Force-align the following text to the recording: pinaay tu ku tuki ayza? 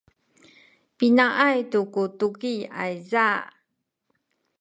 pinaay 0.97 1.57
tu 1.71 1.79
ku 1.93 2.03
tuki 2.19 2.53
ayza? 2.83 3.27